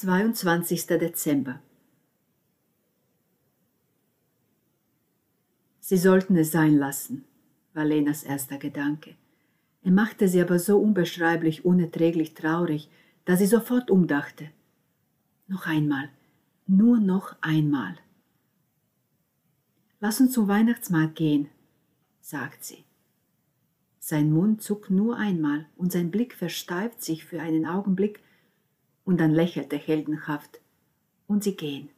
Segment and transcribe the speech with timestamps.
[0.00, 0.86] 22.
[0.86, 1.60] Dezember
[5.80, 7.24] Sie sollten es sein lassen,
[7.74, 9.16] war Lenas erster Gedanke.
[9.82, 12.88] Er machte sie aber so unbeschreiblich unerträglich traurig,
[13.24, 14.50] dass sie sofort umdachte.
[15.48, 16.10] Noch einmal,
[16.68, 17.96] nur noch einmal.
[19.98, 21.48] Lass uns zum Weihnachtsmarkt gehen,
[22.20, 22.84] sagt sie.
[23.98, 28.22] Sein Mund zuckt nur einmal und sein Blick versteift sich für einen Augenblick
[29.08, 30.60] und dann lächelt er heldenhaft
[31.28, 31.88] und sie gehen.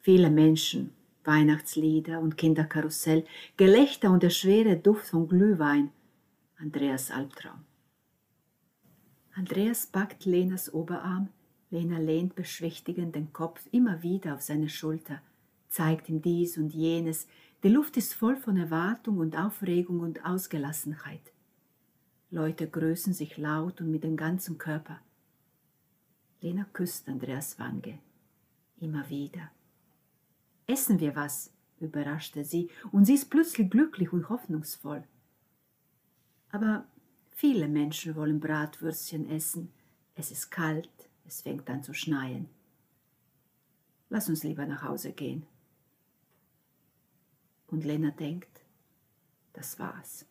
[0.00, 0.92] Viele Menschen,
[1.24, 3.24] Weihnachtslieder und Kinderkarussell,
[3.56, 5.90] Gelächter und der schwere Duft von Glühwein.
[6.58, 7.64] Andreas Albtraum.
[9.34, 11.30] Andreas packt Lenas Oberarm,
[11.70, 15.22] Lena lehnt beschwichtigend den Kopf immer wieder auf seine Schulter,
[15.70, 17.26] zeigt ihm dies und jenes,
[17.62, 21.32] die Luft ist voll von Erwartung und Aufregung und Ausgelassenheit.
[22.30, 25.00] Leute grüßen sich laut und mit dem ganzen Körper.
[26.42, 28.00] Lena küsst Andreas Wange.
[28.80, 29.50] Immer wieder.
[30.66, 31.52] Essen wir was?
[31.78, 35.02] überraschte sie, und sie ist plötzlich glücklich und hoffnungsvoll.
[36.50, 36.86] Aber
[37.30, 39.72] viele Menschen wollen Bratwürstchen essen.
[40.14, 42.48] Es ist kalt, es fängt an zu schneien.
[44.10, 45.44] Lass uns lieber nach Hause gehen.
[47.66, 48.60] Und Lena denkt,
[49.54, 50.26] das war's.